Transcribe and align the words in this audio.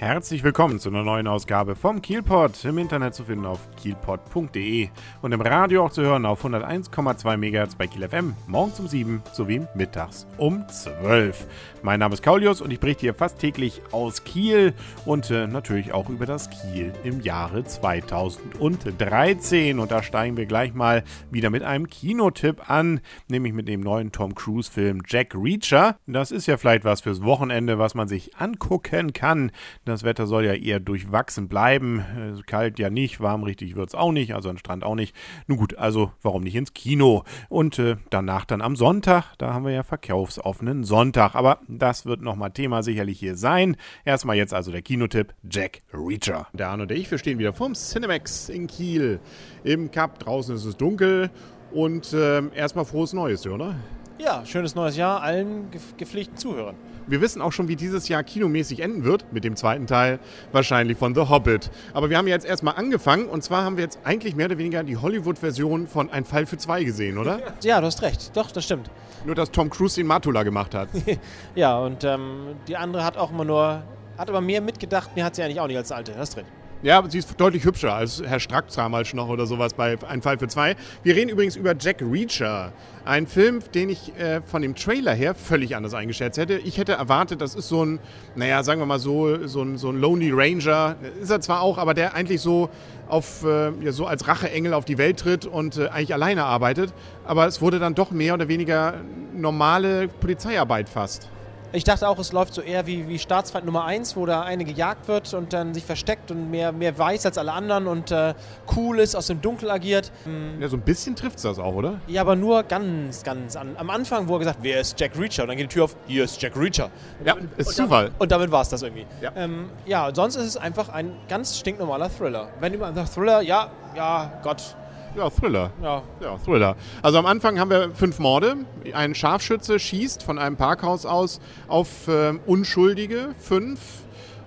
Herzlich 0.00 0.42
willkommen 0.42 0.80
zu 0.80 0.88
einer 0.88 1.02
neuen 1.02 1.26
Ausgabe 1.26 1.76
vom 1.76 2.00
Kielpot. 2.00 2.64
Im 2.64 2.78
Internet 2.78 3.14
zu 3.14 3.24
finden 3.24 3.44
auf 3.44 3.58
kielpot.de 3.76 4.88
und 5.20 5.32
im 5.32 5.42
Radio 5.42 5.84
auch 5.84 5.92
zu 5.92 6.00
hören 6.00 6.24
auf 6.24 6.42
101,2 6.42 7.36
MHz 7.36 7.74
bei 7.74 7.86
Kiel 7.86 8.08
FM, 8.08 8.34
morgens 8.46 8.80
um 8.80 8.88
7 8.88 9.22
sowie 9.34 9.60
mittags 9.74 10.26
um 10.38 10.66
12. 10.66 11.46
Mein 11.82 12.00
Name 12.00 12.14
ist 12.14 12.22
Kaulius 12.22 12.62
und 12.62 12.70
ich 12.70 12.80
berichte 12.80 13.02
hier 13.02 13.12
fast 13.12 13.40
täglich 13.40 13.82
aus 13.92 14.24
Kiel 14.24 14.72
und 15.04 15.30
äh, 15.30 15.46
natürlich 15.46 15.92
auch 15.92 16.08
über 16.08 16.24
das 16.24 16.48
Kiel 16.48 16.94
im 17.04 17.20
Jahre 17.20 17.64
2013. 17.64 19.78
Und 19.78 19.90
da 19.90 20.02
steigen 20.02 20.38
wir 20.38 20.46
gleich 20.46 20.72
mal 20.72 21.04
wieder 21.30 21.50
mit 21.50 21.62
einem 21.62 21.90
Kinotipp 21.90 22.70
an, 22.70 23.00
nämlich 23.28 23.52
mit 23.52 23.68
dem 23.68 23.82
neuen 23.82 24.12
Tom 24.12 24.34
Cruise-Film 24.34 25.02
Jack 25.06 25.34
Reacher. 25.34 25.98
Das 26.06 26.30
ist 26.30 26.46
ja 26.46 26.56
vielleicht 26.56 26.86
was 26.86 27.02
fürs 27.02 27.22
Wochenende, 27.22 27.78
was 27.78 27.94
man 27.94 28.08
sich 28.08 28.34
angucken 28.36 29.12
kann. 29.12 29.52
Das 29.90 30.04
Wetter 30.04 30.26
soll 30.26 30.44
ja 30.44 30.54
eher 30.54 30.78
durchwachsen 30.78 31.48
bleiben. 31.48 31.98
Äh, 32.00 32.40
kalt 32.46 32.78
ja 32.78 32.90
nicht, 32.90 33.20
warm 33.20 33.42
richtig 33.42 33.74
wird 33.74 33.88
es 33.88 33.94
auch 33.94 34.12
nicht, 34.12 34.34
also 34.34 34.48
am 34.48 34.56
Strand 34.56 34.84
auch 34.84 34.94
nicht. 34.94 35.16
Nun 35.48 35.58
gut, 35.58 35.76
also 35.76 36.12
warum 36.22 36.44
nicht 36.44 36.54
ins 36.54 36.74
Kino? 36.74 37.24
Und 37.48 37.78
äh, 37.78 37.96
danach 38.08 38.44
dann 38.44 38.62
am 38.62 38.76
Sonntag, 38.76 39.34
da 39.38 39.52
haben 39.52 39.64
wir 39.64 39.72
ja 39.72 39.82
verkaufsoffenen 39.82 40.84
Sonntag. 40.84 41.34
Aber 41.34 41.58
das 41.66 42.06
wird 42.06 42.22
nochmal 42.22 42.52
Thema 42.52 42.84
sicherlich 42.84 43.18
hier 43.18 43.34
sein. 43.34 43.76
Erstmal 44.04 44.36
jetzt 44.36 44.54
also 44.54 44.70
der 44.70 44.82
Kinotipp 44.82 45.34
Jack 45.50 45.80
Reacher. 45.92 46.46
Der 46.52 46.68
Arno 46.68 46.84
und 46.84 46.92
ich, 46.92 47.10
wir 47.10 47.18
stehen 47.18 47.38
wieder 47.40 47.52
vorm 47.52 47.74
Cinemax 47.74 48.48
in 48.48 48.68
Kiel. 48.68 49.18
Im 49.64 49.90
Cup, 49.90 50.20
draußen 50.20 50.54
ist 50.54 50.64
es 50.64 50.76
dunkel. 50.76 51.30
Und 51.72 52.12
äh, 52.12 52.42
erstmal 52.54 52.84
frohes 52.84 53.12
Neues, 53.12 53.44
oder? 53.46 53.74
Ja, 54.22 54.44
schönes 54.44 54.74
neues 54.74 54.98
Jahr 54.98 55.22
allen 55.22 55.70
gepflegten 55.96 56.36
Zuhörern. 56.36 56.74
Wir 57.06 57.22
wissen 57.22 57.40
auch 57.40 57.52
schon, 57.52 57.68
wie 57.68 57.76
dieses 57.76 58.06
Jahr 58.08 58.22
kinomäßig 58.22 58.80
enden 58.80 59.02
wird, 59.02 59.32
mit 59.32 59.44
dem 59.44 59.56
zweiten 59.56 59.86
Teil 59.86 60.18
wahrscheinlich 60.52 60.98
von 60.98 61.14
The 61.14 61.22
Hobbit. 61.22 61.70
Aber 61.94 62.10
wir 62.10 62.18
haben 62.18 62.28
jetzt 62.28 62.44
erstmal 62.44 62.74
angefangen 62.74 63.26
und 63.26 63.42
zwar 63.42 63.64
haben 63.64 63.78
wir 63.78 63.84
jetzt 63.84 63.98
eigentlich 64.04 64.36
mehr 64.36 64.46
oder 64.46 64.58
weniger 64.58 64.84
die 64.84 64.98
Hollywood-Version 64.98 65.86
von 65.86 66.10
Ein 66.10 66.26
Fall 66.26 66.44
für 66.44 66.58
zwei 66.58 66.84
gesehen, 66.84 67.16
oder? 67.16 67.40
Ja, 67.62 67.80
du 67.80 67.86
hast 67.86 68.02
recht. 68.02 68.36
Doch, 68.36 68.50
das 68.50 68.64
stimmt. 68.64 68.90
Nur, 69.24 69.34
dass 69.34 69.50
Tom 69.50 69.70
Cruise 69.70 69.96
den 69.96 70.06
Matula 70.06 70.42
gemacht 70.42 70.74
hat. 70.74 70.90
ja, 71.54 71.78
und 71.78 72.04
ähm, 72.04 72.56
die 72.68 72.76
andere 72.76 73.04
hat 73.04 73.16
auch 73.16 73.30
immer 73.30 73.44
nur, 73.44 73.82
hat 74.18 74.28
aber 74.28 74.42
mehr 74.42 74.60
mitgedacht, 74.60 75.16
mir 75.16 75.24
hat 75.24 75.34
sie 75.34 75.42
eigentlich 75.42 75.60
auch 75.60 75.66
nicht 75.66 75.78
als 75.78 75.92
alte. 75.92 76.12
Das 76.12 76.28
ist 76.28 76.36
drin. 76.36 76.44
Ja, 76.82 77.04
sie 77.06 77.18
ist 77.18 77.38
deutlich 77.38 77.66
hübscher 77.66 77.92
als 77.92 78.22
Herr 78.24 78.40
Strack 78.40 78.64
damals 78.74 79.12
noch 79.12 79.28
oder 79.28 79.44
sowas 79.44 79.74
bei 79.74 79.98
Ein 80.08 80.22
Fall 80.22 80.38
für 80.38 80.48
zwei. 80.48 80.76
Wir 81.02 81.14
reden 81.14 81.28
übrigens 81.28 81.54
über 81.54 81.74
Jack 81.78 82.00
Reacher. 82.00 82.72
Ein 83.04 83.26
Film, 83.26 83.58
den 83.74 83.90
ich 83.90 84.16
äh, 84.18 84.40
von 84.40 84.62
dem 84.62 84.74
Trailer 84.74 85.12
her 85.12 85.34
völlig 85.34 85.76
anders 85.76 85.92
eingeschätzt 85.92 86.38
hätte. 86.38 86.56
Ich 86.56 86.78
hätte 86.78 86.92
erwartet, 86.92 87.42
das 87.42 87.54
ist 87.54 87.68
so 87.68 87.84
ein, 87.84 87.98
naja, 88.34 88.62
sagen 88.62 88.80
wir 88.80 88.86
mal 88.86 88.98
so, 88.98 89.46
so 89.46 89.60
ein, 89.60 89.76
so 89.76 89.90
ein 89.90 90.00
Lonely 90.00 90.30
Ranger. 90.32 90.96
Ist 91.20 91.28
er 91.28 91.42
zwar 91.42 91.60
auch, 91.60 91.76
aber 91.76 91.92
der 91.92 92.14
eigentlich 92.14 92.40
so 92.40 92.70
auf, 93.08 93.44
äh, 93.44 93.72
ja, 93.82 93.92
so 93.92 94.06
als 94.06 94.26
Racheengel 94.26 94.72
auf 94.72 94.86
die 94.86 94.96
Welt 94.96 95.18
tritt 95.18 95.44
und 95.44 95.76
äh, 95.76 95.88
eigentlich 95.88 96.14
alleine 96.14 96.44
arbeitet. 96.44 96.94
Aber 97.26 97.46
es 97.46 97.60
wurde 97.60 97.78
dann 97.78 97.94
doch 97.94 98.10
mehr 98.10 98.32
oder 98.32 98.48
weniger 98.48 98.94
normale 99.34 100.08
Polizeiarbeit 100.08 100.88
fast. 100.88 101.28
Ich 101.72 101.84
dachte 101.84 102.08
auch, 102.08 102.18
es 102.18 102.32
läuft 102.32 102.52
so 102.52 102.62
eher 102.62 102.88
wie, 102.88 103.08
wie 103.08 103.16
Staatsfeind 103.16 103.64
Nummer 103.64 103.84
1, 103.84 104.16
wo 104.16 104.26
da 104.26 104.42
eine 104.42 104.64
gejagt 104.64 105.06
wird 105.06 105.32
und 105.34 105.52
dann 105.52 105.72
sich 105.72 105.84
versteckt 105.84 106.32
und 106.32 106.50
mehr, 106.50 106.72
mehr 106.72 106.98
weiß 106.98 107.26
als 107.26 107.38
alle 107.38 107.52
anderen 107.52 107.86
und 107.86 108.10
äh, 108.10 108.34
cool 108.74 108.98
ist, 108.98 109.14
aus 109.14 109.28
dem 109.28 109.40
Dunkel 109.40 109.70
agiert. 109.70 110.10
Ja, 110.58 110.66
so 110.66 110.76
ein 110.76 110.82
bisschen 110.82 111.14
trifft 111.14 111.36
es 111.36 111.42
das 111.42 111.60
auch, 111.60 111.74
oder? 111.74 112.00
Ja, 112.08 112.22
aber 112.22 112.34
nur 112.34 112.64
ganz, 112.64 113.22
ganz 113.22 113.54
an. 113.54 113.76
Am 113.76 113.88
Anfang, 113.88 114.26
wo 114.26 114.34
er 114.34 114.38
gesagt 114.40 114.58
wer 114.62 114.80
ist 114.80 114.98
Jack 114.98 115.16
Reacher? 115.16 115.42
Und 115.42 115.48
dann 115.48 115.56
geht 115.56 115.70
die 115.70 115.74
Tür 115.74 115.84
auf, 115.84 115.96
hier 116.08 116.24
ist 116.24 116.42
Jack 116.42 116.56
Reacher. 116.56 116.90
Ja, 117.24 117.36
ist 117.56 117.68
und 117.68 117.74
Zufall. 117.76 118.04
Damit, 118.06 118.20
und 118.20 118.32
damit 118.32 118.50
war 118.50 118.62
es 118.62 118.68
das 118.68 118.82
irgendwie. 118.82 119.06
Ja. 119.20 119.30
Ähm, 119.36 119.70
ja, 119.86 120.12
sonst 120.12 120.34
ist 120.34 120.46
es 120.46 120.56
einfach 120.56 120.88
ein 120.88 121.12
ganz 121.28 121.56
stinknormaler 121.56 122.10
Thriller. 122.10 122.48
Wenn 122.58 122.72
du 122.72 122.80
sagt 122.80 123.14
Thriller, 123.14 123.42
ja, 123.42 123.70
ja, 123.94 124.40
Gott, 124.42 124.74
ja, 125.16 125.30
Thriller. 125.30 125.70
Ja. 125.82 126.02
ja, 126.20 126.38
Thriller. 126.44 126.76
Also 127.02 127.18
am 127.18 127.26
Anfang 127.26 127.58
haben 127.58 127.70
wir 127.70 127.90
fünf 127.94 128.18
Morde. 128.18 128.56
Ein 128.92 129.14
Scharfschütze 129.14 129.78
schießt 129.78 130.22
von 130.22 130.38
einem 130.38 130.56
Parkhaus 130.56 131.06
aus 131.06 131.40
auf 131.68 132.08
äh, 132.08 132.34
Unschuldige, 132.46 133.34
fünf. 133.38 133.80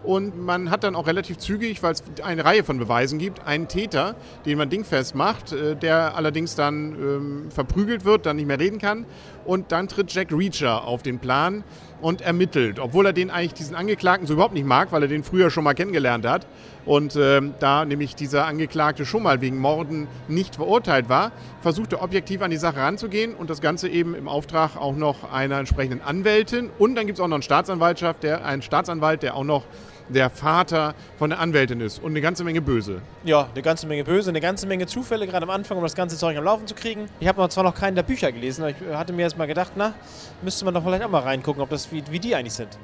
Und 0.03 0.37
man 0.37 0.69
hat 0.69 0.83
dann 0.83 0.95
auch 0.95 1.07
relativ 1.07 1.37
zügig, 1.37 1.81
weil 1.81 1.93
es 1.93 2.03
eine 2.23 2.43
Reihe 2.43 2.63
von 2.63 2.77
Beweisen 2.77 3.19
gibt, 3.19 3.45
einen 3.47 3.69
Täter, 3.69 4.15
den 4.45 4.57
man 4.57 4.69
dingfest 4.69 5.15
macht, 5.15 5.53
äh, 5.53 5.75
der 5.75 6.15
allerdings 6.15 6.55
dann 6.55 6.93
ähm, 6.93 7.51
verprügelt 7.51 8.03
wird, 8.03 8.25
dann 8.25 8.35
nicht 8.35 8.47
mehr 8.47 8.59
reden 8.59 8.79
kann. 8.79 9.05
Und 9.45 9.71
dann 9.71 9.87
tritt 9.87 10.13
Jack 10.13 10.31
Reacher 10.31 10.85
auf 10.85 11.03
den 11.03 11.19
Plan 11.19 11.63
und 12.01 12.21
ermittelt, 12.21 12.79
obwohl 12.79 13.05
er 13.05 13.13
den 13.13 13.31
eigentlich 13.31 13.53
diesen 13.53 13.75
Angeklagten 13.75 14.27
so 14.27 14.33
überhaupt 14.33 14.53
nicht 14.53 14.65
mag, 14.65 14.91
weil 14.91 15.03
er 15.03 15.07
den 15.07 15.23
früher 15.23 15.49
schon 15.49 15.63
mal 15.63 15.73
kennengelernt 15.73 16.25
hat. 16.25 16.45
Und 16.85 17.15
äh, 17.15 17.41
da 17.59 17.85
nämlich 17.85 18.13
dieser 18.15 18.45
Angeklagte 18.45 19.05
schon 19.05 19.23
mal 19.23 19.39
wegen 19.39 19.57
Morden 19.57 20.07
nicht 20.27 20.55
verurteilt 20.55 21.07
war, 21.07 21.31
versucht 21.61 21.93
er 21.93 22.01
objektiv 22.01 22.41
an 22.41 22.51
die 22.51 22.57
Sache 22.57 22.77
ranzugehen 22.77 23.33
und 23.33 23.49
das 23.49 23.61
Ganze 23.61 23.87
eben 23.87 24.15
im 24.15 24.27
Auftrag 24.27 24.75
auch 24.75 24.95
noch 24.95 25.31
einer 25.31 25.59
entsprechenden 25.59 26.01
Anwältin. 26.01 26.69
Und 26.77 26.95
dann 26.95 27.05
gibt 27.05 27.19
es 27.19 27.23
auch 27.23 27.29
noch 27.29 27.35
einen 27.35 27.43
Staatsanwaltschaft, 27.43 28.23
der, 28.23 28.45
einen 28.45 28.61
Staatsanwalt, 28.61 29.23
der 29.23 29.35
auch 29.35 29.45
noch 29.45 29.63
der 30.09 30.29
Vater 30.29 30.95
von 31.17 31.29
der 31.29 31.39
Anwältin 31.39 31.81
ist 31.81 31.99
und 31.99 32.11
eine 32.11 32.21
ganze 32.21 32.43
Menge 32.43 32.61
Böse. 32.61 33.01
Ja, 33.23 33.47
eine 33.53 33.61
ganze 33.61 33.87
Menge 33.87 34.03
Böse, 34.03 34.29
eine 34.29 34.41
ganze 34.41 34.67
Menge 34.67 34.85
Zufälle, 34.85 35.27
gerade 35.27 35.43
am 35.43 35.49
Anfang, 35.49 35.77
um 35.77 35.83
das 35.83 35.95
ganze 35.95 36.17
Zeug 36.17 36.37
am 36.37 36.43
Laufen 36.43 36.67
zu 36.67 36.75
kriegen. 36.75 37.07
Ich 37.19 37.27
habe 37.27 37.47
zwar 37.49 37.63
noch 37.63 37.75
keinen 37.75 37.95
der 37.95 38.03
Bücher 38.03 38.31
gelesen, 38.31 38.63
aber 38.63 38.71
ich 38.71 38.95
hatte 38.95 39.13
mir 39.13 39.23
jetzt 39.23 39.37
mal 39.37 39.47
gedacht, 39.47 39.73
na, 39.75 39.93
müsste 40.41 40.65
man 40.65 40.73
doch 40.73 40.83
vielleicht 40.83 41.03
auch 41.03 41.09
mal 41.09 41.21
reingucken, 41.21 41.61
ob 41.61 41.69
das 41.69 41.91
wie, 41.91 42.03
wie 42.09 42.19
die 42.19 42.35
eigentlich 42.35 42.53
sind. 42.53 42.77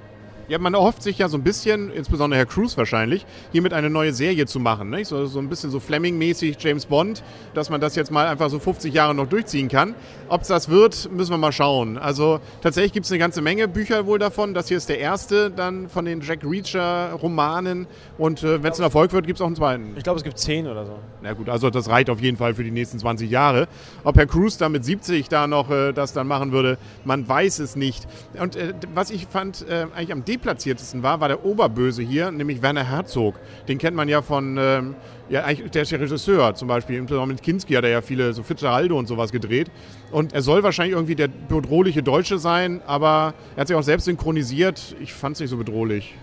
Ja, 0.49 0.57
man 0.57 0.73
erhofft 0.73 1.03
sich 1.03 1.19
ja 1.19 1.29
so 1.29 1.37
ein 1.37 1.43
bisschen, 1.43 1.91
insbesondere 1.91 2.39
Herr 2.39 2.47
Cruz 2.47 2.75
wahrscheinlich, 2.75 3.23
hiermit 3.51 3.71
eine 3.71 3.91
neue 3.91 4.13
Serie 4.13 4.47
zu 4.47 4.59
machen. 4.59 4.89
Nicht? 4.89 5.05
So, 5.05 5.27
so 5.27 5.37
ein 5.37 5.47
bisschen 5.47 5.69
so 5.69 5.79
Fleming-mäßig 5.79 6.57
James 6.59 6.87
Bond, 6.87 7.21
dass 7.53 7.69
man 7.69 7.79
das 7.79 7.95
jetzt 7.95 8.09
mal 8.09 8.25
einfach 8.25 8.49
so 8.49 8.57
50 8.57 8.91
Jahre 8.91 9.13
noch 9.13 9.27
durchziehen 9.27 9.67
kann. 9.67 9.93
Ob 10.27 10.41
es 10.41 10.47
das 10.47 10.67
wird, 10.67 11.11
müssen 11.11 11.29
wir 11.29 11.37
mal 11.37 11.51
schauen. 11.51 11.99
Also 11.99 12.39
tatsächlich 12.61 12.93
gibt 12.93 13.05
es 13.05 13.11
eine 13.11 13.19
ganze 13.19 13.43
Menge 13.43 13.67
Bücher 13.67 14.07
wohl 14.07 14.17
davon. 14.17 14.55
Das 14.55 14.67
hier 14.69 14.77
ist 14.77 14.89
der 14.89 14.97
erste 14.97 15.51
dann 15.51 15.87
von 15.87 16.05
den 16.05 16.21
Jack 16.21 16.43
Reacher-Romanen. 16.43 17.85
Und 18.17 18.41
äh, 18.41 18.63
wenn 18.63 18.71
es 18.71 18.79
ein 18.79 18.83
Erfolg 18.83 19.13
wird, 19.13 19.27
gibt 19.27 19.37
es 19.37 19.41
auch 19.43 19.47
einen 19.47 19.55
zweiten. 19.55 19.93
Ich 19.97 20.03
glaube, 20.03 20.17
es 20.17 20.23
gibt 20.23 20.39
zehn 20.39 20.65
oder 20.65 20.83
so. 20.83 20.97
Na 21.21 21.33
gut, 21.33 21.47
also 21.47 21.69
das 21.69 21.89
reicht 21.89 22.09
auf 22.09 22.21
jeden 22.21 22.37
Fall 22.37 22.55
für 22.55 22.63
die 22.63 22.71
nächsten 22.71 22.97
20 22.97 23.29
Jahre. 23.29 23.67
Ob 24.03 24.17
Herr 24.17 24.25
Cruz 24.25 24.57
da 24.57 24.67
mit 24.67 24.83
70 24.83 25.29
da 25.29 25.45
noch 25.45 25.69
äh, 25.69 25.93
das 25.93 26.13
dann 26.13 26.25
machen 26.25 26.51
würde, 26.51 26.79
man 27.05 27.27
weiß 27.29 27.59
es 27.59 27.75
nicht. 27.75 28.07
Und 28.41 28.55
äh, 28.55 28.73
was 28.95 29.11
ich 29.11 29.27
fand, 29.27 29.63
äh, 29.69 29.85
eigentlich 29.93 30.11
am 30.11 30.25
deplatziertesten 30.39 31.03
war, 31.03 31.19
war 31.19 31.27
der 31.27 31.45
Oberböse 31.45 32.01
hier, 32.01 32.31
nämlich 32.31 32.61
Werner 32.61 32.83
Herzog. 32.83 33.35
Den 33.67 33.77
kennt 33.77 33.95
man 33.95 34.07
ja 34.07 34.21
von, 34.21 34.57
ähm, 34.57 34.95
ja, 35.29 35.45
der 35.51 35.81
ist 35.81 35.91
ja 35.91 35.97
Regisseur 35.97 36.55
zum 36.55 36.67
Beispiel. 36.67 37.01
Mit 37.01 37.43
Kinski 37.43 37.73
hat 37.73 37.83
er 37.83 37.89
ja 37.89 38.01
viele, 38.01 38.33
so 38.33 38.41
Fitzgeraldo 38.41 38.97
und 38.97 39.07
sowas 39.07 39.31
gedreht. 39.31 39.69
Und 40.11 40.33
er 40.33 40.41
soll 40.41 40.63
wahrscheinlich 40.63 40.95
irgendwie 40.95 41.15
der 41.15 41.27
bedrohliche 41.27 42.01
Deutsche 42.01 42.39
sein, 42.39 42.81
aber 42.87 43.33
er 43.55 43.61
hat 43.61 43.67
sich 43.67 43.75
auch 43.75 43.83
selbst 43.83 44.05
synchronisiert. 44.05 44.95
Ich 45.01 45.13
fand 45.13 45.35
es 45.35 45.41
nicht 45.41 45.49
so 45.49 45.57
bedrohlich. 45.57 46.15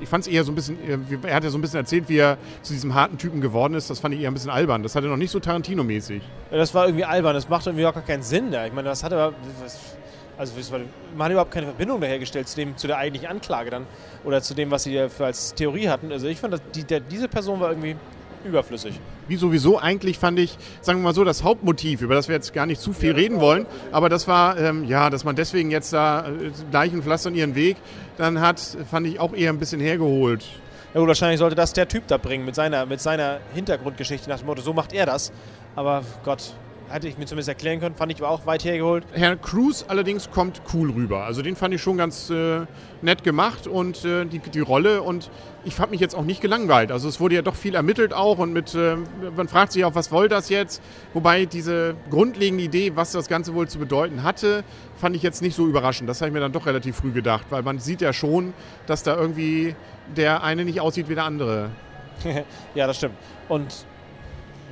Ich 0.00 0.08
fand 0.08 0.26
es 0.26 0.32
eher 0.32 0.44
so 0.44 0.52
ein 0.52 0.56
bisschen, 0.56 0.76
er 1.22 1.34
hat 1.34 1.44
ja 1.44 1.50
so 1.50 1.56
ein 1.56 1.60
bisschen 1.60 1.78
erzählt, 1.78 2.08
wie 2.08 2.18
er 2.18 2.36
zu 2.62 2.72
diesem 2.72 2.94
harten 2.94 3.16
Typen 3.16 3.40
geworden 3.40 3.74
ist. 3.74 3.88
Das 3.88 4.00
fand 4.00 4.14
ich 4.14 4.20
eher 4.20 4.30
ein 4.30 4.34
bisschen 4.34 4.50
albern. 4.50 4.82
Das 4.82 4.96
hatte 4.96 5.06
noch 5.06 5.16
nicht 5.16 5.30
so 5.30 5.38
Tarantino-mäßig. 5.38 6.20
Ja, 6.50 6.58
das 6.58 6.74
war 6.74 6.86
irgendwie 6.86 7.04
albern. 7.04 7.34
Das 7.34 7.48
macht 7.48 7.66
irgendwie 7.66 7.86
auch 7.86 7.94
gar 7.94 8.02
keinen 8.02 8.22
Sinn. 8.22 8.50
Da. 8.50 8.66
Ich 8.66 8.72
meine, 8.72 8.88
das 8.88 9.02
hatte 9.04 9.32
was, 9.62 9.96
also 10.36 10.54
man 11.16 11.24
hat 11.24 11.32
überhaupt 11.32 11.50
keine 11.50 11.66
Verbindung 11.66 12.00
dahergestellt 12.00 12.48
zu, 12.48 12.56
dem, 12.56 12.76
zu 12.76 12.86
der 12.86 12.98
eigentlichen 12.98 13.28
Anklage 13.28 13.70
dann 13.70 13.86
oder 14.24 14.42
zu 14.42 14.54
dem, 14.54 14.70
was 14.70 14.84
sie 14.84 14.98
als 14.98 15.54
Theorie 15.54 15.88
hatten. 15.88 16.10
Also 16.12 16.26
ich 16.26 16.38
fand, 16.38 16.54
dass 16.54 16.62
die, 16.74 16.84
der, 16.84 17.00
diese 17.00 17.28
Person 17.28 17.60
war 17.60 17.70
irgendwie 17.70 17.96
überflüssig. 18.44 19.00
Wie 19.26 19.36
sowieso 19.36 19.78
eigentlich 19.78 20.18
fand 20.18 20.38
ich, 20.38 20.56
sagen 20.82 20.98
wir 20.98 21.04
mal 21.04 21.14
so, 21.14 21.24
das 21.24 21.42
Hauptmotiv, 21.42 22.02
über 22.02 22.14
das 22.14 22.28
wir 22.28 22.34
jetzt 22.34 22.52
gar 22.52 22.66
nicht 22.66 22.80
zu 22.80 22.92
viel 22.92 23.10
ja, 23.10 23.16
reden 23.16 23.40
wollen, 23.40 23.66
aber 23.90 24.08
das 24.08 24.28
war, 24.28 24.58
ähm, 24.58 24.84
ja, 24.84 25.08
dass 25.08 25.24
man 25.24 25.34
deswegen 25.34 25.70
jetzt 25.70 25.92
da 25.92 26.26
äh, 26.26 26.50
Leichen 26.70 27.02
pflastern 27.02 27.34
ihren 27.34 27.54
Weg 27.54 27.76
dann 28.18 28.40
hat, 28.40 28.60
fand 28.90 29.06
ich 29.06 29.18
auch 29.18 29.32
eher 29.34 29.50
ein 29.50 29.58
bisschen 29.58 29.80
hergeholt. 29.80 30.44
Ja 30.92 31.00
gut, 31.00 31.08
wahrscheinlich 31.08 31.38
sollte 31.38 31.56
das 31.56 31.72
der 31.72 31.88
Typ 31.88 32.06
da 32.06 32.18
bringen 32.18 32.44
mit 32.44 32.54
seiner, 32.54 32.86
mit 32.86 33.00
seiner 33.00 33.40
Hintergrundgeschichte 33.54 34.28
nach 34.28 34.38
dem 34.38 34.46
Motto, 34.46 34.62
so 34.62 34.72
macht 34.72 34.92
er 34.92 35.06
das. 35.06 35.32
Aber 35.74 36.04
Gott, 36.24 36.54
Hätte 36.88 37.08
ich 37.08 37.18
mir 37.18 37.24
zumindest 37.24 37.48
erklären 37.48 37.80
können, 37.80 37.94
fand 37.94 38.12
ich 38.12 38.18
aber 38.18 38.30
auch 38.30 38.46
weit 38.46 38.64
hergeholt. 38.64 39.04
Herr 39.12 39.36
Cruz 39.36 39.84
allerdings 39.88 40.30
kommt 40.30 40.60
cool 40.72 40.90
rüber. 40.90 41.24
Also 41.24 41.42
den 41.42 41.56
fand 41.56 41.74
ich 41.74 41.82
schon 41.82 41.96
ganz 41.96 42.30
äh, 42.30 42.66
nett 43.02 43.24
gemacht 43.24 43.66
und 43.66 44.04
äh, 44.04 44.26
die, 44.26 44.38
die 44.38 44.60
Rolle 44.60 45.02
und 45.02 45.30
ich 45.64 45.78
habe 45.78 45.92
mich 45.92 46.00
jetzt 46.00 46.14
auch 46.14 46.24
nicht 46.24 46.40
gelangweilt. 46.40 46.92
Also 46.92 47.08
es 47.08 47.20
wurde 47.20 47.36
ja 47.36 47.42
doch 47.42 47.54
viel 47.54 47.74
ermittelt 47.74 48.12
auch 48.12 48.38
und 48.38 48.52
mit, 48.52 48.74
äh, 48.74 48.96
man 49.34 49.48
fragt 49.48 49.72
sich 49.72 49.84
auch, 49.84 49.94
was 49.94 50.06
soll 50.06 50.28
das 50.28 50.50
jetzt? 50.50 50.82
Wobei 51.14 51.46
diese 51.46 51.96
grundlegende 52.10 52.64
Idee, 52.64 52.92
was 52.94 53.12
das 53.12 53.28
Ganze 53.28 53.54
wohl 53.54 53.66
zu 53.66 53.78
bedeuten 53.78 54.22
hatte, 54.22 54.62
fand 54.96 55.16
ich 55.16 55.22
jetzt 55.22 55.42
nicht 55.42 55.56
so 55.56 55.66
überraschend. 55.66 56.08
Das 56.08 56.20
habe 56.20 56.28
ich 56.28 56.34
mir 56.34 56.40
dann 56.40 56.52
doch 56.52 56.66
relativ 56.66 56.96
früh 56.96 57.12
gedacht, 57.12 57.46
weil 57.50 57.62
man 57.62 57.78
sieht 57.78 58.02
ja 58.02 58.12
schon, 58.12 58.52
dass 58.86 59.02
da 59.02 59.16
irgendwie 59.16 59.74
der 60.16 60.44
eine 60.44 60.64
nicht 60.64 60.80
aussieht 60.80 61.08
wie 61.08 61.14
der 61.14 61.24
andere. 61.24 61.70
ja, 62.74 62.86
das 62.86 62.98
stimmt. 62.98 63.14
Und 63.48 63.86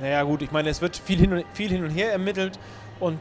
naja, 0.01 0.23
gut, 0.23 0.41
ich 0.41 0.51
meine, 0.51 0.69
es 0.69 0.81
wird 0.81 0.97
viel 0.97 1.19
hin 1.19 1.33
und, 1.33 1.45
viel 1.53 1.69
hin 1.69 1.83
und 1.83 1.91
her 1.91 2.11
ermittelt 2.11 2.59
und 2.99 3.19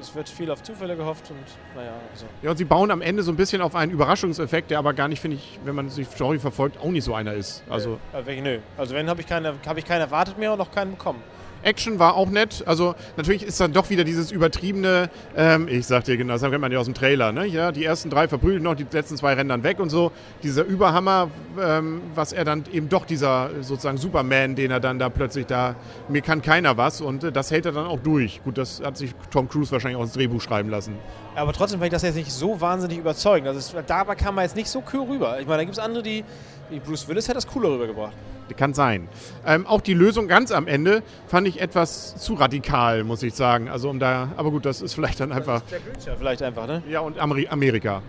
Es 0.00 0.14
wird 0.14 0.30
viel 0.30 0.50
auf 0.50 0.62
Zufälle 0.62 0.96
gehofft 0.96 1.30
und 1.30 1.38
naja, 1.76 1.92
also. 2.10 2.24
Ja, 2.40 2.50
und 2.50 2.56
sie 2.56 2.64
bauen 2.64 2.90
am 2.90 3.02
Ende 3.02 3.22
so 3.22 3.32
ein 3.32 3.36
bisschen 3.36 3.60
auf 3.60 3.74
einen 3.74 3.92
Überraschungseffekt, 3.92 4.70
der 4.70 4.78
aber 4.78 4.94
gar 4.94 5.08
nicht, 5.08 5.20
finde 5.20 5.36
ich, 5.36 5.60
wenn 5.64 5.74
man 5.74 5.90
sich 5.90 6.08
Story 6.08 6.38
verfolgt, 6.38 6.78
auch 6.80 6.90
nicht 6.90 7.04
so 7.04 7.14
einer 7.14 7.34
ist. 7.34 7.62
Also 7.68 7.98
nö. 8.14 8.60
Also 8.78 8.94
wenn 8.94 9.10
habe 9.10 9.20
ich, 9.20 9.26
keine, 9.26 9.54
hab 9.66 9.76
ich 9.76 9.84
keinen 9.84 10.00
erwartet 10.00 10.38
mehr 10.38 10.52
und 10.52 10.58
noch 10.58 10.70
keinen 10.70 10.92
bekommen. 10.92 11.22
Action 11.62 11.98
war 11.98 12.14
auch 12.14 12.30
nett. 12.30 12.64
Also 12.66 12.94
natürlich 13.16 13.42
ist 13.42 13.60
dann 13.60 13.72
doch 13.72 13.90
wieder 13.90 14.04
dieses 14.04 14.32
übertriebene, 14.32 15.10
ähm, 15.36 15.68
ich 15.68 15.86
sag 15.86 16.04
dir 16.04 16.16
genau, 16.16 16.34
das 16.34 16.42
kennt 16.42 16.60
man 16.60 16.72
ja 16.72 16.78
aus 16.78 16.86
dem 16.86 16.94
Trailer, 16.94 17.32
ne? 17.32 17.46
Ja, 17.46 17.72
die 17.72 17.84
ersten 17.84 18.10
drei 18.10 18.28
verprügeln 18.28 18.62
noch, 18.62 18.74
die 18.74 18.86
letzten 18.90 19.16
zwei 19.16 19.34
rennen 19.34 19.48
dann 19.48 19.62
weg 19.62 19.80
und 19.80 19.90
so. 19.90 20.12
Dieser 20.42 20.64
Überhammer, 20.64 21.28
ähm, 21.60 22.02
was 22.14 22.32
er 22.32 22.44
dann 22.44 22.64
eben 22.72 22.88
doch 22.88 23.04
dieser 23.04 23.50
sozusagen 23.60 23.98
Superman, 23.98 24.54
den 24.54 24.70
er 24.70 24.80
dann 24.80 24.98
da 24.98 25.08
plötzlich 25.08 25.46
da, 25.46 25.76
mir 26.08 26.22
kann 26.22 26.42
keiner 26.42 26.76
was 26.76 27.00
und 27.00 27.24
äh, 27.24 27.32
das 27.32 27.50
hält 27.50 27.66
er 27.66 27.72
dann 27.72 27.86
auch 27.86 28.00
durch. 28.00 28.42
Gut, 28.44 28.58
das 28.58 28.80
hat 28.82 28.96
sich 28.96 29.14
Tom 29.30 29.48
Cruise 29.48 29.72
wahrscheinlich 29.72 29.98
auch 29.98 30.04
ins 30.04 30.12
Drehbuch 30.12 30.40
schreiben 30.40 30.70
lassen. 30.70 30.94
Aber 31.34 31.52
trotzdem 31.52 31.78
fand 31.78 31.88
ich 31.88 31.92
das 31.92 32.02
jetzt 32.02 32.16
nicht 32.16 32.32
so 32.32 32.60
wahnsinnig 32.60 32.98
überzeugend. 32.98 33.48
Also 33.48 33.58
es, 33.58 33.86
dabei 33.86 34.14
kam 34.14 34.38
er 34.38 34.44
jetzt 34.44 34.56
nicht 34.56 34.68
so 34.68 34.82
cool 34.92 35.06
rüber. 35.08 35.40
Ich 35.40 35.46
meine, 35.46 35.58
da 35.58 35.64
gibt 35.64 35.76
es 35.76 35.82
andere, 35.82 36.02
die, 36.02 36.24
wie 36.70 36.80
Bruce 36.80 37.06
Willis 37.08 37.28
hätte 37.28 37.36
das 37.36 37.46
cooler 37.46 37.70
rübergebracht. 37.70 38.12
Kann 38.54 38.74
sein. 38.74 39.08
Ähm, 39.46 39.66
auch 39.66 39.80
die 39.80 39.94
Lösung 39.94 40.28
ganz 40.28 40.50
am 40.50 40.66
Ende 40.66 41.02
fand 41.28 41.46
ich 41.46 41.60
etwas 41.60 42.16
zu 42.16 42.34
radikal, 42.34 43.04
muss 43.04 43.22
ich 43.22 43.34
sagen. 43.34 43.68
Also 43.68 43.88
um 43.88 43.98
da, 43.98 44.30
aber 44.36 44.50
gut, 44.50 44.66
das 44.66 44.82
ist 44.82 44.94
vielleicht 44.94 45.20
dann 45.20 45.32
einfach. 45.32 45.62
Der 45.70 45.78
Reacher 45.78 46.16
vielleicht 46.18 46.42
einfach, 46.42 46.66
ne? 46.66 46.82
Ja, 46.88 47.00
und 47.00 47.18
Ameri 47.18 47.48
Amerika. 47.48 48.02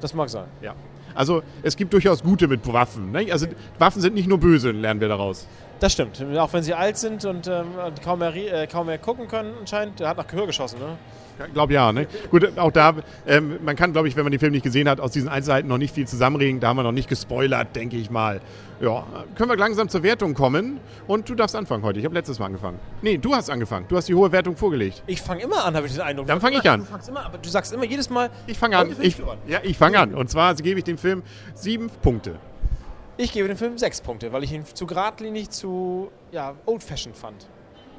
Das 0.00 0.14
mag 0.14 0.28
sein. 0.28 0.46
Ja. 0.60 0.74
Also 1.14 1.42
es 1.62 1.76
gibt 1.76 1.92
durchaus 1.92 2.22
gute 2.22 2.48
mit 2.48 2.70
Waffen. 2.72 3.12
Ne? 3.12 3.30
Also 3.30 3.46
Waffen 3.78 4.02
sind 4.02 4.14
nicht 4.14 4.28
nur 4.28 4.38
böse, 4.38 4.72
lernen 4.72 5.00
wir 5.00 5.08
daraus. 5.08 5.46
Das 5.80 5.92
stimmt. 5.92 6.24
Auch 6.36 6.52
wenn 6.52 6.62
sie 6.62 6.74
alt 6.74 6.96
sind 6.96 7.24
und 7.24 7.46
ähm, 7.46 7.66
kaum, 8.02 8.20
mehr, 8.20 8.34
äh, 8.34 8.66
kaum 8.66 8.86
mehr 8.86 8.98
gucken 8.98 9.28
können 9.28 9.52
anscheinend. 9.60 10.00
Der 10.00 10.08
hat 10.08 10.16
nach 10.16 10.26
Gehör 10.26 10.46
geschossen, 10.46 10.78
ne? 10.78 10.96
Ich 11.46 11.52
glaube 11.52 11.72
ja. 11.72 11.92
Ne? 11.92 12.06
Gut, 12.30 12.56
auch 12.58 12.70
da, 12.70 12.94
ähm, 13.26 13.58
man 13.64 13.74
kann, 13.76 13.92
glaube 13.92 14.06
ich, 14.08 14.16
wenn 14.16 14.22
man 14.22 14.30
den 14.30 14.38
Film 14.38 14.52
nicht 14.52 14.62
gesehen 14.62 14.88
hat, 14.88 15.00
aus 15.00 15.10
diesen 15.10 15.28
Einzelheiten 15.28 15.68
noch 15.68 15.78
nicht 15.78 15.94
viel 15.94 16.06
zusammenreden. 16.06 16.60
Da 16.60 16.68
haben 16.68 16.76
wir 16.76 16.84
noch 16.84 16.92
nicht 16.92 17.08
gespoilert, 17.08 17.74
denke 17.74 17.96
ich 17.96 18.10
mal. 18.10 18.40
Ja, 18.80 19.04
können 19.34 19.50
wir 19.50 19.56
langsam 19.56 19.88
zur 19.88 20.02
Wertung 20.02 20.34
kommen. 20.34 20.78
Und 21.06 21.28
du 21.28 21.34
darfst 21.34 21.56
anfangen 21.56 21.82
heute. 21.82 21.98
Ich 21.98 22.04
habe 22.04 22.14
letztes 22.14 22.38
Mal 22.38 22.46
angefangen. 22.46 22.78
Nee, 23.02 23.18
du 23.18 23.34
hast 23.34 23.50
angefangen. 23.50 23.86
Du 23.88 23.96
hast 23.96 24.08
die 24.08 24.14
hohe 24.14 24.30
Wertung 24.30 24.56
vorgelegt. 24.56 25.02
Ich 25.06 25.22
fange 25.22 25.42
immer 25.42 25.64
an, 25.64 25.74
habe 25.74 25.86
ich 25.86 25.92
den 25.92 26.02
Eindruck. 26.02 26.26
Dann 26.26 26.38
Du 26.38 26.40
fang 26.40 26.52
fangst 26.52 26.64
ich 26.64 26.70
an. 26.70 26.80
Du 26.80 26.86
fangst 26.86 27.08
immer, 27.08 27.24
aber 27.24 27.38
du 27.38 27.48
sagst 27.48 27.72
immer 27.72 27.84
jedes 27.84 28.10
Mal. 28.10 28.30
Ich 28.46 28.58
fange 28.58 28.76
an. 28.76 28.94
Ich, 29.00 29.16
ja, 29.48 29.58
ich 29.62 29.76
fange 29.76 29.98
an. 29.98 30.14
Und 30.14 30.30
zwar 30.30 30.54
gebe 30.54 30.78
ich 30.78 30.84
dem 30.84 30.98
Film 30.98 31.22
sieben 31.54 31.90
Punkte. 32.02 32.36
Ich 33.16 33.30
gebe 33.30 33.46
dem 33.46 33.56
Film 33.56 33.78
sechs 33.78 34.00
Punkte, 34.00 34.32
weil 34.32 34.42
ich 34.42 34.50
ihn 34.50 34.64
zu 34.66 34.86
geradlinig, 34.86 35.48
zu 35.50 36.10
ja, 36.32 36.56
old-fashioned 36.66 37.16
fand. 37.16 37.46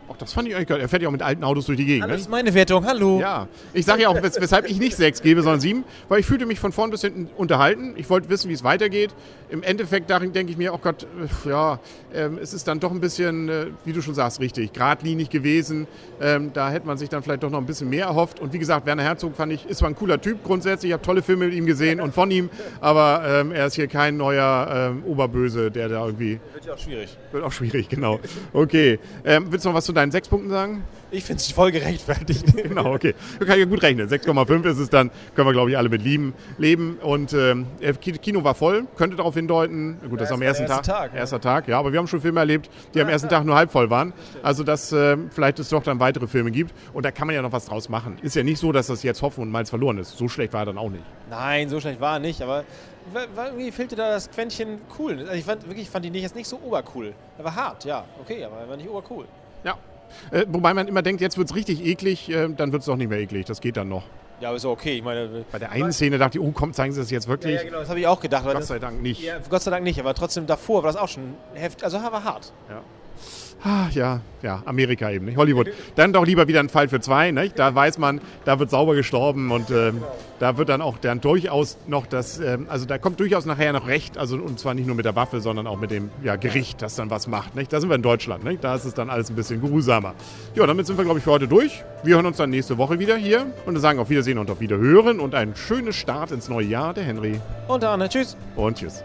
Auch 0.08 0.18
das 0.18 0.34
fand 0.34 0.48
ich 0.48 0.56
eigentlich 0.56 0.68
geil. 0.68 0.80
Er 0.80 0.88
fährt 0.88 1.02
ja 1.02 1.08
auch 1.08 1.12
mit 1.12 1.24
alten 1.24 1.44
Autos 1.44 1.66
durch 1.66 1.78
die 1.78 1.86
Gegend. 1.86 2.08
Ne? 2.08 2.14
das 2.14 2.22
ist 2.22 2.30
meine 2.30 2.54
Wertung. 2.54 2.86
Hallo. 2.86 3.20
Ja, 3.20 3.48
ich 3.74 3.86
sage 3.86 4.04
ja 4.04 4.10
auch, 4.10 4.22
wes 4.22 4.40
weshalb 4.40 4.70
ich 4.70 4.80
nicht 4.80 4.96
sechs 4.96 5.22
gebe, 5.22 5.42
sondern 5.42 5.60
sieben, 5.60 5.84
weil 6.10 6.20
ich 6.20 6.26
fühlte 6.28 6.46
mich 6.46 6.60
von 6.60 6.72
vorn 6.72 6.92
bis 6.92 7.02
hinten 7.02 7.28
unterhalten. 7.38 7.94
Ich 7.98 8.10
wollte 8.10 8.30
wissen, 8.30 8.50
wie 8.50 8.54
es 8.54 8.64
weitergeht. 8.64 9.16
Im 9.50 9.64
Endeffekt 9.64 10.10
darin 10.10 10.32
denke 10.32 10.52
ich 10.52 10.58
mir, 10.58 10.74
oh 10.74 10.78
Gott, 10.78 11.08
ja, 11.46 11.80
ähm, 12.14 12.38
es 12.42 12.54
ist 12.54 12.68
dann 12.68 12.80
doch 12.80 12.92
ein 12.92 13.00
bisschen, 13.00 13.50
äh, 13.50 13.68
wie 13.84 13.94
du 13.94 14.02
schon 14.02 14.14
sagst, 14.14 14.40
richtig, 14.40 14.74
geradlinig 14.74 15.30
gewesen. 15.30 15.88
Ähm, 16.22 16.52
da 16.54 16.70
hätte 16.70 16.86
man 16.86 16.98
sich 16.98 17.10
dann 17.10 17.24
vielleicht 17.24 17.42
doch 17.42 17.50
noch 17.50 17.60
ein 17.60 17.66
bisschen 17.66 17.90
mehr 17.90 18.06
erhofft. 18.06 18.40
Und 18.40 18.54
wie 18.54 18.60
gesagt, 18.60 18.86
Werner 18.86 19.04
Herzog 19.04 19.36
fand 19.36 19.54
ich, 19.54 19.66
ist 19.66 19.80
zwar 19.80 19.90
ein 19.90 19.96
cooler 19.96 20.22
Typ 20.22 20.44
grundsätzlich. 20.44 20.90
Ich 20.90 20.94
habe 20.94 21.04
tolle 21.04 21.24
Filme 21.24 21.46
mit 21.46 21.56
ihm 21.56 21.66
gesehen 21.66 22.00
und 22.00 22.14
von 22.14 22.30
ihm, 22.30 22.50
aber 22.80 23.24
ähm, 23.26 23.52
er 23.52 23.66
ist 23.68 23.76
hier 23.76 23.88
kein 23.88 24.18
neuer 24.18 24.92
ähm, 24.94 25.04
Oberböse, 25.06 25.72
der 25.72 25.90
da 25.90 26.06
irgendwie, 26.06 26.40
Wird 26.54 26.66
ja 26.66 26.74
auch 26.74 26.78
schwierig. 26.78 27.18
wird 27.32 27.44
auch 27.44 27.52
schwierig, 27.52 27.90
genau. 27.90 28.20
Okay, 28.54 29.00
ähm, 29.24 29.48
willst 29.50 29.66
du 29.66 29.70
noch 29.70 29.76
was 29.76 29.86
zu 29.86 29.95
deinen 29.96 30.12
sechs 30.12 30.28
Punkten 30.30 30.50
sagen? 30.50 30.84
Ich 31.12 31.24
finde 31.24 31.40
es 31.42 31.52
voll 31.52 31.72
gerechtfertigt. 31.72 32.46
Genau, 32.66 32.94
okay. 32.94 33.14
Da 33.40 33.46
kann 33.46 33.56
ich 33.56 33.62
ja 33.62 33.70
gut 33.70 33.82
rechnen. 33.84 34.10
6,5 34.10 34.66
ist 34.66 34.80
es 34.80 34.90
dann, 34.90 35.12
können 35.36 35.48
wir 35.48 35.54
glaube 35.54 35.70
ich 35.72 35.78
alle 35.78 35.88
mit 35.90 36.02
lieben, 36.02 36.34
leben. 36.58 36.98
Und 37.02 37.32
ähm, 37.34 37.68
äh, 37.80 37.94
Ki- 37.94 38.14
Kino 38.18 38.44
war 38.44 38.56
voll, 38.56 38.86
könnte 38.98 39.16
darauf 39.16 39.34
hindeuten. 39.36 39.98
Gut, 40.10 40.20
das 40.20 40.30
Ja, 40.30 40.36
am 40.36 40.42
es 40.42 40.60
war 40.60 40.62
ersten 40.62 40.66
Tag. 40.68 40.84
Tag, 40.84 41.14
ja. 41.14 41.20
Erster 41.20 41.40
Tag, 41.40 41.68
ja. 41.68 41.80
Aber 41.80 41.92
wir 41.92 42.00
haben 42.00 42.08
schon 42.08 42.22
Filme 42.22 42.40
erlebt, 42.40 42.70
die 42.94 43.02
am 43.02 43.08
ersten 43.10 43.30
Tag 43.30 43.46
nur 43.46 43.56
halb 43.56 43.72
voll 43.72 43.90
waren. 43.90 44.14
Also, 44.44 44.64
dass 44.64 44.92
ähm, 44.92 45.30
vielleicht 45.32 45.60
es 45.60 45.70
doch 45.70 45.84
dann 45.84 46.00
weitere 46.00 46.28
Filme 46.28 46.52
gibt. 46.52 46.74
Und 46.94 47.06
da 47.06 47.12
kann 47.12 47.28
man 47.28 47.36
ja 47.36 47.42
noch 47.42 47.52
was 47.52 47.66
draus 47.66 47.88
machen. 47.88 48.18
Ist 48.22 48.36
ja 48.36 48.44
nicht 48.44 48.60
so, 48.60 48.72
dass 48.72 48.88
das 48.88 49.04
jetzt 49.04 49.22
Hoffen 49.22 49.42
und 49.42 49.52
Malz 49.52 49.70
verloren 49.70 49.98
ist. 50.00 50.18
So 50.18 50.28
schlecht 50.28 50.54
war 50.54 50.62
er 50.64 50.66
dann 50.68 50.78
auch 50.78 50.90
nicht. 50.90 51.04
Nein, 51.30 51.70
so 51.70 51.80
schlecht 51.80 52.02
war 52.02 52.14
er 52.16 52.20
nicht, 52.20 52.42
aber 52.42 52.64
irgendwie 53.36 53.72
fehlte 53.72 53.96
da 53.96 54.10
das 54.10 54.30
Quäntchen 54.32 54.80
cool. 55.00 55.20
Also 55.20 55.34
ich 55.34 55.44
fand 55.46 55.64
wirklich, 55.68 55.84
ich 55.84 55.90
fand 55.90 56.06
ihn 56.06 56.12
nicht, 56.12 56.24
jetzt 56.24 56.36
nicht 56.36 56.48
so 56.48 56.60
obercool. 56.64 57.14
Er 57.38 57.44
war 57.44 57.56
hart, 57.56 57.86
ja, 57.86 58.04
okay, 58.22 58.44
aber 58.44 58.58
er 58.58 58.68
war 58.70 58.78
nicht 58.78 58.90
obercool. 58.90 59.26
Ja. 59.66 59.78
Äh, 60.32 60.46
wobei 60.48 60.74
man 60.74 60.88
immer 60.88 61.02
denkt, 61.02 61.20
jetzt 61.22 61.38
wird 61.38 61.50
es 61.50 61.56
richtig 61.56 61.86
eklig, 61.86 62.30
äh, 62.30 62.48
dann 62.50 62.72
wird 62.72 62.82
es 62.82 62.86
doch 62.86 62.96
nicht 62.96 63.10
mehr 63.10 63.20
eklig. 63.20 63.46
Das 63.46 63.60
geht 63.60 63.76
dann 63.76 63.90
noch. 63.90 64.04
Ja, 64.40 64.50
aber 64.50 64.58
ist 64.58 64.66
okay. 64.66 64.98
Ich 64.98 65.04
meine, 65.04 65.46
Bei 65.52 65.60
der 65.60 65.72
einen 65.72 65.92
Szene 65.94 66.18
dachte 66.18 66.38
ich, 66.38 66.44
oh 66.44 66.52
komm, 66.54 66.74
zeigen 66.74 66.94
Sie 66.94 67.00
das 67.00 67.10
jetzt 67.10 67.26
ja, 67.26 67.30
wirklich? 67.30 67.56
ja, 67.56 67.64
genau, 67.64 67.80
das 67.80 67.90
habe 67.90 68.00
ich 68.00 68.08
auch 68.08 68.20
gedacht. 68.20 68.44
Gott 68.46 68.56
das, 68.56 68.68
sei 68.68 68.80
Dank 68.80 69.02
nicht. 69.02 69.22
ja, 69.22 69.38
Gott 69.50 69.62
sei 69.62 69.72
Dank 69.72 69.84
nicht, 69.84 70.00
aber 70.00 70.14
trotzdem 70.14 70.46
davor 70.46 70.84
war 70.84 70.92
das 70.92 71.02
auch 71.02 71.08
schon 71.08 71.36
heftig. 71.54 71.84
Also 71.84 71.98
war 71.98 72.24
hart. 72.24 72.54
Ah, 73.64 73.88
ja, 73.92 74.22
ja, 74.44 74.62
Amerika 74.66 75.10
eben, 75.10 75.26
nicht? 75.26 75.38
Hollywood. 75.38 75.70
Dann 75.96 76.14
doch 76.14 76.26
lieber 76.26 76.48
wieder 76.48 76.60
ein 76.60 76.70
Fall 76.70 76.88
für 76.88 77.00
zwei, 77.00 77.32
nicht? 77.32 77.58
Da 77.58 77.74
weiß 77.74 77.98
man, 77.98 78.22
da 78.46 78.60
wird 78.60 78.70
sauber 78.70 78.94
gestorben 78.94 79.52
und 79.52 79.72
ähm, 79.72 80.04
da 80.40 80.58
wird 80.58 80.70
dann 80.70 80.82
auch 80.82 80.98
dann 81.00 81.20
durchaus 81.20 81.78
noch 81.88 82.06
das, 82.06 82.40
ähm, 82.40 82.68
also 82.70 82.86
da 82.86 83.00
kommt 83.00 83.20
durchaus 83.20 83.46
nachher 83.46 83.74
noch 83.74 83.88
Recht, 83.88 84.20
also 84.20 84.38
und 84.38 84.60
zwar 84.60 84.76
nicht 84.76 84.86
nur 84.86 84.96
mit 84.96 85.06
der 85.06 85.16
Waffe, 85.16 85.42
sondern 85.42 85.66
auch 85.66 85.80
mit 85.80 85.90
dem 85.90 86.12
ja, 86.24 86.36
Gericht, 86.36 86.82
das 86.84 86.96
dann 86.96 87.10
was 87.10 87.28
macht, 87.28 87.56
nicht? 87.56 87.74
Da 87.74 87.80
sind 87.80 87.90
wir 87.90 87.96
in 87.96 88.04
Deutschland, 88.04 88.44
nicht? 88.44 88.64
Da 88.64 88.76
ist 88.76 88.86
es 88.86 88.94
dann 88.94 89.10
alles 89.10 89.32
ein 89.32 89.36
bisschen 89.36 89.62
geruhsamer. 89.62 90.14
Ja, 90.54 90.68
damit 90.68 90.86
sind 90.86 90.98
wir, 90.98 91.04
glaube 91.06 91.18
ich, 91.18 91.24
für 91.24 91.32
heute 91.32 91.48
durch. 91.48 91.84
Wir 92.04 92.16
hören 92.16 92.28
uns 92.28 92.38
dann 92.38 92.52
nächste 92.52 92.78
Woche 92.78 93.00
wieder 93.00 93.16
hier 93.16 93.48
und 93.66 93.76
sagen 93.80 93.98
auf 93.98 94.12
Wiedersehen 94.12 94.38
und 94.38 94.52
auf 94.52 94.60
Wiederhören 94.60 95.20
und 95.20 95.34
ein 95.34 95.56
schönes 95.56 95.96
Start 95.96 96.32
ins 96.32 96.50
neue 96.50 96.68
Jahr, 96.68 96.94
der 96.94 97.04
Henry. 97.04 97.40
Und 97.68 97.82
dann, 97.82 98.08
tschüss. 98.08 98.38
Und 98.56 98.78
tschüss. 98.78 99.04